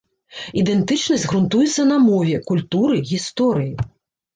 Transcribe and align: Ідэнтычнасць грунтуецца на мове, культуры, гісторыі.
Ідэнтычнасць 0.61 1.27
грунтуецца 1.35 1.87
на 1.93 2.01
мове, 2.09 2.35
культуры, 2.51 2.95
гісторыі. 3.15 3.73